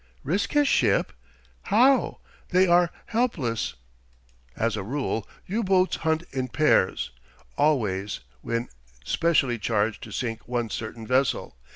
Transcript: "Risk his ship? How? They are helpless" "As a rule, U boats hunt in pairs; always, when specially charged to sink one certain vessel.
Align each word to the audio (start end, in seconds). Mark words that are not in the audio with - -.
"Risk 0.23 0.53
his 0.53 0.67
ship? 0.67 1.13
How? 1.65 2.21
They 2.49 2.65
are 2.65 2.89
helpless" 3.05 3.75
"As 4.65 4.75
a 4.75 4.81
rule, 4.81 5.27
U 5.45 5.63
boats 5.63 5.97
hunt 5.97 6.23
in 6.31 6.47
pairs; 6.47 7.11
always, 7.55 8.21
when 8.41 8.69
specially 9.05 9.59
charged 9.59 10.01
to 10.01 10.11
sink 10.11 10.47
one 10.47 10.71
certain 10.71 11.05
vessel. 11.05 11.55